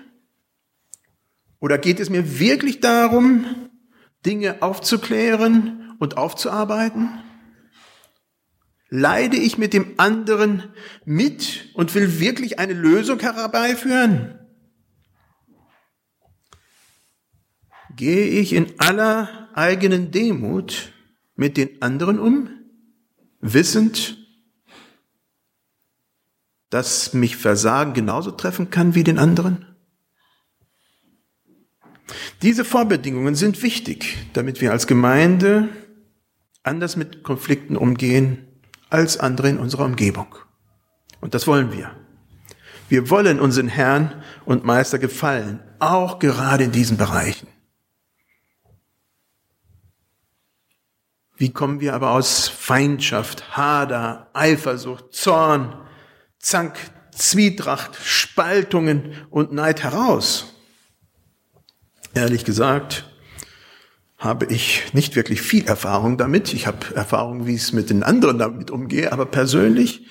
Oder 1.61 1.79
geht 1.79 2.01
es 2.01 2.11
mir 2.11 2.39
wirklich 2.39 2.81
darum, 2.81 3.69
Dinge 4.25 4.63
aufzuklären 4.63 5.95
und 5.99 6.17
aufzuarbeiten? 6.17 7.23
Leide 8.89 9.37
ich 9.37 9.59
mit 9.59 9.73
dem 9.73 9.95
anderen 9.97 10.65
mit 11.05 11.71
und 11.75 11.95
will 11.95 12.21
wirklich 12.21 12.59
eine 12.59 12.73
Lösung 12.73 13.19
herbeiführen? 13.21 14.39
Gehe 17.97 18.27
ich 18.27 18.53
in 18.53 18.79
aller 18.79 19.49
eigenen 19.55 20.11
Demut 20.11 20.93
mit 21.35 21.57
den 21.57 21.83
anderen 21.83 22.19
um, 22.19 22.51
wissend, 23.41 24.26
dass 26.77 27.15
mich 27.15 27.39
Versagen 27.39 27.95
genauso 27.95 28.31
treffen 28.31 28.69
kann 28.69 28.95
wie 28.95 29.03
den 29.03 29.19
anderen? 29.19 29.65
Diese 32.43 32.67
Vorbedingungen 32.67 33.35
sind 33.35 33.63
wichtig, 33.63 34.19
damit 34.35 34.61
wir 34.61 34.73
als 34.73 34.87
Gemeinde 34.87 35.71
anders 36.63 36.97
mit 36.97 37.23
Konflikten 37.23 37.79
umgehen 37.79 38.47
als 38.91 39.19
andere 39.19 39.49
in 39.49 39.59
unserer 39.59 39.87
Umgebung. 39.87 40.35
Und 41.23 41.33
das 41.33 41.47
wollen 41.47 41.73
wir. 41.73 41.93
Wir 42.91 43.09
wollen 43.09 43.41
unseren 43.41 43.69
Herrn 43.69 44.23
und 44.45 44.65
Meister 44.65 44.99
gefallen, 44.99 45.63
auch 45.79 46.19
gerade 46.19 46.65
in 46.65 46.73
diesen 46.73 46.99
Bereichen. 46.99 47.49
Wie 51.39 51.55
kommen 51.55 51.81
wir 51.81 51.95
aber 51.95 52.11
aus 52.11 52.49
Feindschaft, 52.49 53.57
Hader, 53.57 54.29
Eifersucht, 54.35 55.15
Zorn, 55.15 55.86
Zank, 56.39 56.79
Zwietracht, 57.13 57.97
Spaltungen 58.03 59.15
und 59.31 59.53
Neid 59.53 59.83
heraus? 59.83 60.55
Ehrlich 62.15 62.45
gesagt, 62.45 63.05
habe 64.19 64.47
ich 64.47 64.95
nicht 64.95 65.17
wirklich 65.17 65.43
viel 65.43 65.67
Erfahrung 65.67 66.17
damit. 66.17 66.55
Ich 66.55 66.67
habe 66.67 66.95
Erfahrung, 66.95 67.47
wie 67.47 67.55
es 67.55 67.73
mit 67.73 67.91
den 67.91 68.03
anderen 68.03 68.39
damit 68.39 68.71
umgehe, 68.71 69.13
aber 69.13 69.27
persönlich 69.27 70.07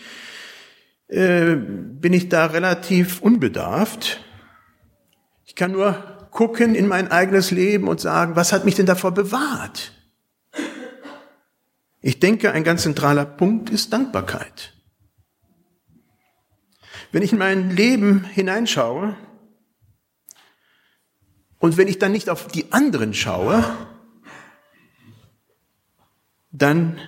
äh, 1.08 1.56
bin 1.56 2.14
ich 2.14 2.30
da 2.30 2.46
relativ 2.46 3.22
unbedarft. 3.22 4.22
Ich 5.46 5.56
kann 5.56 5.72
nur 5.72 6.28
gucken 6.32 6.76
in 6.76 6.88
mein 6.88 7.12
eigenes 7.12 7.52
Leben 7.52 7.88
und 7.88 8.00
sagen, 8.00 8.36
was 8.36 8.52
hat 8.52 8.66
mich 8.66 8.76
denn 8.76 8.86
davor 8.86 9.12
bewahrt? 9.12 9.94
Ich 12.02 12.20
denke, 12.20 12.52
ein 12.52 12.64
ganz 12.64 12.84
zentraler 12.84 13.26
Punkt 13.26 13.72
ist 13.72 13.92
Dankbarkeit. 13.92 14.75
Wenn 17.16 17.24
ich 17.24 17.32
in 17.32 17.40
mein 17.40 17.70
Leben 17.70 18.26
hineinschaue 18.26 19.16
und 21.60 21.78
wenn 21.78 21.88
ich 21.88 21.98
dann 21.98 22.12
nicht 22.12 22.30
auf 22.30 22.48
die 22.48 22.74
anderen 22.74 23.14
schaue, 23.14 23.64
dann 26.52 27.00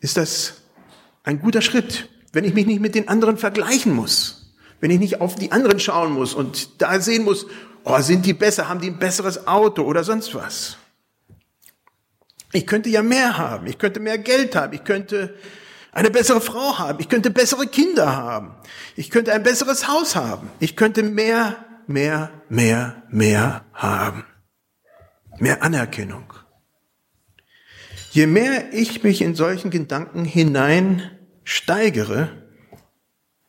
ist 0.00 0.18
das 0.18 0.60
ein 1.22 1.40
guter 1.40 1.62
Schritt, 1.62 2.10
wenn 2.34 2.44
ich 2.44 2.52
mich 2.52 2.66
nicht 2.66 2.80
mit 2.80 2.94
den 2.94 3.08
anderen 3.08 3.38
vergleichen 3.38 3.94
muss, 3.94 4.54
wenn 4.80 4.90
ich 4.90 4.98
nicht 4.98 5.22
auf 5.22 5.36
die 5.36 5.52
anderen 5.52 5.80
schauen 5.80 6.12
muss 6.12 6.34
und 6.34 6.82
da 6.82 7.00
sehen 7.00 7.24
muss, 7.24 7.46
oh, 7.84 7.98
sind 8.02 8.26
die 8.26 8.34
besser, 8.34 8.68
haben 8.68 8.82
die 8.82 8.90
ein 8.90 8.98
besseres 8.98 9.46
Auto 9.46 9.84
oder 9.84 10.04
sonst 10.04 10.34
was. 10.34 10.76
Ich 12.52 12.66
könnte 12.66 12.90
ja 12.90 13.02
mehr 13.02 13.38
haben, 13.38 13.66
ich 13.66 13.78
könnte 13.78 13.98
mehr 13.98 14.18
Geld 14.18 14.54
haben, 14.56 14.74
ich 14.74 14.84
könnte 14.84 15.34
eine 15.92 16.10
bessere 16.10 16.40
Frau 16.40 16.78
haben, 16.78 17.00
ich 17.00 17.08
könnte 17.08 17.30
bessere 17.30 17.66
Kinder 17.66 18.16
haben, 18.16 18.54
ich 18.96 19.10
könnte 19.10 19.32
ein 19.32 19.42
besseres 19.42 19.88
Haus 19.88 20.16
haben, 20.16 20.48
ich 20.60 20.76
könnte 20.76 21.02
mehr, 21.02 21.64
mehr, 21.86 22.30
mehr, 22.48 23.02
mehr 23.10 23.64
haben. 23.72 24.24
Mehr 25.38 25.62
Anerkennung. 25.62 26.32
Je 28.10 28.26
mehr 28.26 28.72
ich 28.72 29.02
mich 29.02 29.22
in 29.22 29.34
solchen 29.34 29.70
Gedanken 29.70 30.24
hinein 30.24 31.10
steigere, 31.44 32.28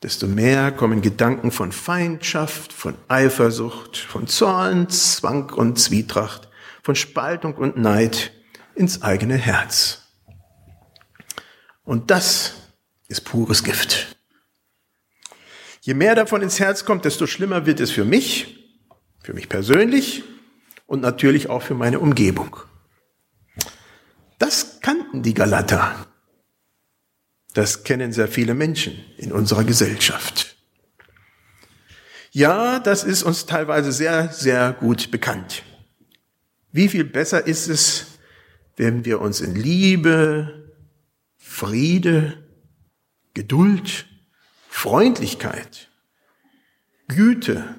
desto 0.02 0.28
mehr 0.28 0.72
kommen 0.72 1.02
Gedanken 1.02 1.52
von 1.52 1.72
Feindschaft, 1.72 2.72
von 2.74 2.96
Eifersucht, 3.08 3.98
von 3.98 4.28
Zorn, 4.28 4.90
Zwang 4.90 5.52
und 5.52 5.80
Zwietracht, 5.80 6.50
von 6.82 6.96
Spaltung 6.96 7.56
und 7.56 7.78
Neid 7.78 8.32
ins 8.74 9.02
eigene 9.02 9.36
Herz. 9.36 10.01
Und 11.84 12.12
das 12.12 12.54
ist 13.08 13.22
pures 13.22 13.64
Gift. 13.64 14.16
Je 15.82 15.94
mehr 15.94 16.16
davon 16.16 16.42
ins 16.42 16.60
Herz 16.60 16.86
kommt, 16.86 17.06
desto 17.06 17.26
schlimmer 17.26 17.66
wird 17.66 17.80
es 17.80 17.92
für 17.92 18.06
mich, 18.06 18.70
für 19.24 19.34
mich 19.34 19.50
persönlich 19.50 20.24
und 20.86 21.02
natürlich 21.02 21.50
auch 21.50 21.64
für 21.64 21.74
meine 21.74 22.00
Umgebung. 22.00 22.58
Das 24.38 24.80
kannten 24.82 25.24
die 25.24 25.34
Galater. 25.34 26.08
Das 27.54 27.84
kennen 27.84 28.14
sehr 28.14 28.28
viele 28.28 28.54
Menschen 28.54 29.04
in 29.18 29.32
unserer 29.32 29.64
Gesellschaft. 29.64 30.56
Ja, 32.32 32.80
das 32.80 33.04
ist 33.04 33.24
uns 33.24 33.46
teilweise 33.46 33.92
sehr, 33.92 34.30
sehr 34.30 34.74
gut 34.74 35.12
bekannt. 35.12 35.64
Wie 36.72 36.88
viel 36.88 37.04
besser 37.04 37.46
ist 37.46 37.68
es, 37.68 38.06
wenn 38.78 39.04
wir 39.04 39.20
uns 39.20 39.42
in 39.42 39.56
Liebe, 39.56 40.61
Friede, 41.52 42.44
Geduld, 43.36 44.08
Freundlichkeit, 44.68 45.92
Güte, 47.08 47.76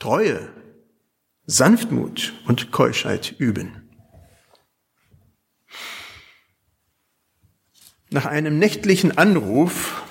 Treue, 0.00 0.52
Sanftmut 1.46 2.34
und 2.46 2.70
Keuschheit 2.70 3.36
üben. 3.38 3.88
Nach 8.10 8.26
einem 8.26 8.58
nächtlichen 8.58 9.16
Anruf 9.16 10.02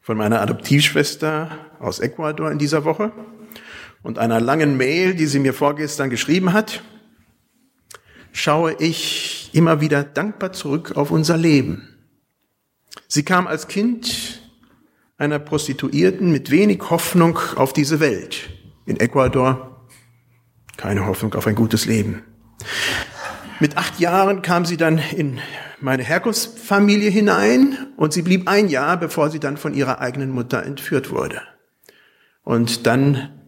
von 0.00 0.16
meiner 0.16 0.40
Adoptivschwester 0.40 1.50
aus 1.80 1.98
Ecuador 1.98 2.50
in 2.50 2.58
dieser 2.58 2.84
Woche 2.84 3.12
und 4.02 4.18
einer 4.18 4.40
langen 4.40 4.78
Mail, 4.78 5.14
die 5.14 5.26
sie 5.26 5.40
mir 5.40 5.52
vorgestern 5.52 6.10
geschrieben 6.10 6.52
hat, 6.54 6.82
schaue 8.32 8.76
ich 8.78 9.35
immer 9.56 9.80
wieder 9.80 10.04
dankbar 10.04 10.52
zurück 10.52 10.96
auf 10.96 11.10
unser 11.10 11.36
Leben. 11.36 11.88
Sie 13.08 13.24
kam 13.24 13.46
als 13.46 13.68
Kind 13.68 14.42
einer 15.16 15.38
Prostituierten 15.38 16.30
mit 16.30 16.50
wenig 16.50 16.90
Hoffnung 16.90 17.38
auf 17.56 17.72
diese 17.72 18.00
Welt. 18.00 18.50
In 18.84 19.00
Ecuador 19.00 19.88
keine 20.76 21.06
Hoffnung 21.06 21.34
auf 21.34 21.46
ein 21.46 21.54
gutes 21.54 21.86
Leben. 21.86 22.22
Mit 23.60 23.78
acht 23.78 23.98
Jahren 23.98 24.42
kam 24.42 24.66
sie 24.66 24.76
dann 24.76 24.98
in 24.98 25.40
meine 25.80 26.02
Herkunftsfamilie 26.02 27.08
hinein 27.08 27.78
und 27.96 28.12
sie 28.12 28.22
blieb 28.22 28.48
ein 28.48 28.68
Jahr, 28.68 28.98
bevor 28.98 29.30
sie 29.30 29.40
dann 29.40 29.56
von 29.56 29.72
ihrer 29.72 30.00
eigenen 30.00 30.30
Mutter 30.30 30.62
entführt 30.62 31.10
wurde. 31.10 31.40
Und 32.42 32.86
dann 32.86 33.40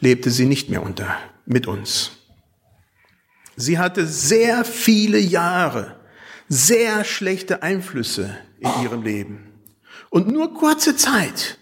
lebte 0.00 0.30
sie 0.30 0.46
nicht 0.46 0.70
mehr 0.70 0.82
unter, 0.82 1.16
mit 1.46 1.68
uns. 1.68 2.19
Sie 3.60 3.78
hatte 3.78 4.06
sehr 4.06 4.64
viele 4.64 5.18
Jahre, 5.18 5.96
sehr 6.48 7.04
schlechte 7.04 7.62
Einflüsse 7.62 8.34
in 8.58 8.70
ihrem 8.82 9.02
Leben. 9.02 9.52
Und 10.08 10.28
nur 10.28 10.54
kurze 10.54 10.96
Zeit, 10.96 11.58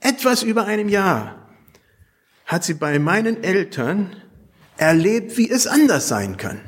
etwas 0.00 0.42
über 0.42 0.64
einem 0.64 0.88
Jahr, 0.88 1.50
hat 2.46 2.64
sie 2.64 2.72
bei 2.72 2.98
meinen 2.98 3.44
Eltern 3.44 4.16
erlebt, 4.78 5.36
wie 5.36 5.50
es 5.50 5.66
anders 5.66 6.08
sein 6.08 6.38
kann. 6.38 6.60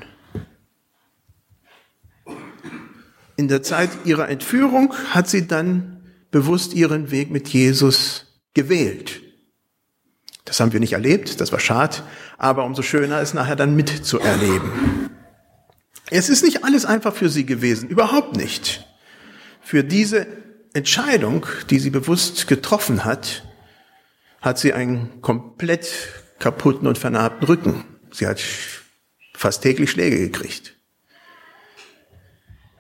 In 3.37 3.49
der 3.49 3.63
Zeit 3.63 3.91
ihrer 4.05 4.29
Entführung 4.29 4.95
hat 5.11 5.29
sie 5.29 5.47
dann 5.47 6.03
bewusst 6.31 6.75
ihren 6.75 7.11
Weg 7.11 7.31
mit 7.31 7.49
Jesus 7.49 8.27
gewählt. 8.53 9.23
Das 10.47 10.61
haben 10.61 10.73
wir 10.73 10.81
nicht 10.81 10.95
erlebt, 10.95 11.41
das 11.41 11.53
war 11.53 11.61
schade, 11.61 11.99
aber 12.39 12.65
umso 12.65 12.81
schöner 12.83 13.21
ist 13.21 13.35
nachher 13.35 13.57
dann 13.57 13.77
mitzuerleben. 13.77 15.11
Es 16.09 16.29
ist 16.29 16.45
nicht 16.45 16.65
alles 16.65 16.85
einfach 16.85 17.15
für 17.15 17.29
sie 17.29 17.45
gewesen, 17.45 17.89
überhaupt 17.89 18.37
nicht. 18.37 18.87
Für 19.61 19.83
diese 19.83 20.27
Entscheidung, 20.73 21.47
die 21.69 21.81
sie 21.81 21.91
bewusst 21.91 22.47
getroffen 22.47 23.05
hat, 23.05 23.43
hat 24.41 24.59
sie 24.59 24.73
einen 24.73 25.21
komplett 25.21 25.93
kaputten 26.39 26.87
und 26.87 26.97
vernarbten 26.97 27.47
Rücken. 27.49 27.85
Sie 28.13 28.29
hat 28.29 28.41
fast 29.35 29.63
täglich 29.63 29.91
Schläge 29.91 30.19
gekriegt. 30.19 30.77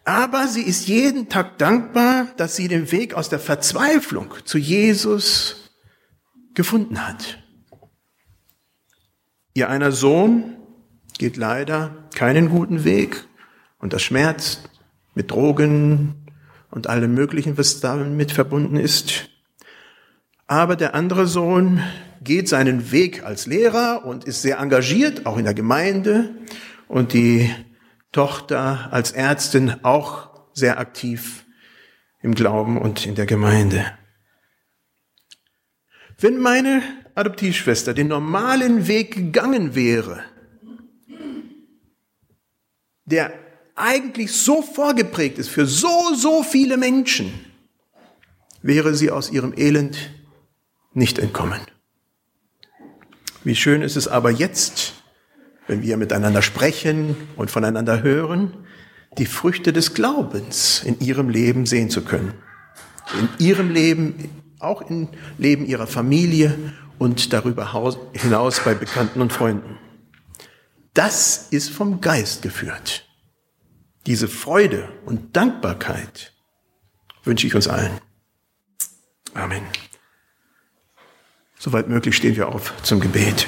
Aber 0.04 0.46
sie 0.46 0.62
ist 0.62 0.86
jeden 0.86 1.28
Tag 1.28 1.58
dankbar, 1.58 2.28
dass 2.36 2.54
sie 2.54 2.68
den 2.68 2.92
Weg 2.92 3.14
aus 3.14 3.28
der 3.28 3.40
Verzweiflung 3.40 4.32
zu 4.44 4.56
Jesus 4.56 5.72
gefunden 6.54 7.04
hat. 7.04 7.42
Ihr 9.56 9.70
einer 9.70 9.90
Sohn 9.90 10.54
geht 11.16 11.38
leider 11.38 12.04
keinen 12.14 12.50
guten 12.50 12.84
Weg 12.84 13.24
und 13.78 13.94
das 13.94 14.02
schmerzt 14.02 14.68
mit 15.14 15.30
Drogen 15.30 16.26
und 16.70 16.88
allem 16.88 17.14
Möglichen, 17.14 17.56
was 17.56 17.80
damit 17.80 18.32
verbunden 18.32 18.76
ist. 18.76 19.30
Aber 20.46 20.76
der 20.76 20.94
andere 20.94 21.26
Sohn 21.26 21.82
geht 22.20 22.50
seinen 22.50 22.92
Weg 22.92 23.24
als 23.24 23.46
Lehrer 23.46 24.04
und 24.04 24.24
ist 24.24 24.42
sehr 24.42 24.58
engagiert, 24.58 25.24
auch 25.24 25.38
in 25.38 25.44
der 25.44 25.54
Gemeinde. 25.54 26.34
Und 26.86 27.14
die 27.14 27.50
Tochter 28.12 28.92
als 28.92 29.12
Ärztin 29.12 29.72
auch 29.84 30.28
sehr 30.52 30.78
aktiv 30.78 31.46
im 32.20 32.34
Glauben 32.34 32.76
und 32.76 33.06
in 33.06 33.14
der 33.14 33.24
Gemeinde. 33.24 33.86
Wenn 36.18 36.36
meine 36.36 36.82
Adoptivschwester 37.16 37.94
den 37.94 38.08
normalen 38.08 38.86
Weg 38.86 39.14
gegangen 39.14 39.74
wäre, 39.74 40.22
der 43.06 43.32
eigentlich 43.74 44.32
so 44.32 44.62
vorgeprägt 44.62 45.38
ist 45.38 45.48
für 45.48 45.66
so, 45.66 46.14
so 46.14 46.42
viele 46.42 46.76
Menschen, 46.76 47.32
wäre 48.62 48.94
sie 48.94 49.10
aus 49.10 49.30
ihrem 49.30 49.54
Elend 49.56 49.96
nicht 50.92 51.18
entkommen. 51.18 51.60
Wie 53.44 53.56
schön 53.56 53.80
ist 53.80 53.96
es 53.96 54.08
aber 54.08 54.30
jetzt, 54.30 54.94
wenn 55.68 55.82
wir 55.82 55.96
miteinander 55.96 56.42
sprechen 56.42 57.16
und 57.36 57.50
voneinander 57.50 58.02
hören, 58.02 58.52
die 59.16 59.26
Früchte 59.26 59.72
des 59.72 59.94
Glaubens 59.94 60.82
in 60.84 61.00
ihrem 61.00 61.30
Leben 61.30 61.64
sehen 61.64 61.88
zu 61.88 62.02
können. 62.02 62.34
In 63.18 63.28
ihrem 63.38 63.70
Leben, 63.70 64.30
auch 64.58 64.82
im 64.82 65.08
Leben 65.38 65.64
ihrer 65.64 65.86
Familie 65.86 66.58
und 66.98 67.32
darüber 67.32 67.72
hinaus 68.12 68.60
bei 68.60 68.74
Bekannten 68.74 69.20
und 69.20 69.32
Freunden. 69.32 69.78
Das 70.94 71.48
ist 71.50 71.70
vom 71.70 72.00
Geist 72.00 72.42
geführt. 72.42 73.06
Diese 74.06 74.28
Freude 74.28 74.88
und 75.04 75.36
Dankbarkeit 75.36 76.32
wünsche 77.24 77.46
ich 77.46 77.54
uns 77.54 77.68
allen. 77.68 78.00
Amen. 79.34 79.62
Soweit 81.58 81.88
möglich 81.88 82.16
stehen 82.16 82.36
wir 82.36 82.48
auf 82.48 82.72
zum 82.82 83.00
Gebet. 83.00 83.46